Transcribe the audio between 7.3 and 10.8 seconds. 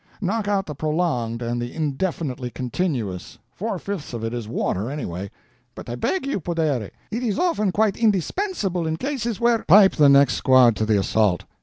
often quite indispensable in cases where" "Pipe the next squad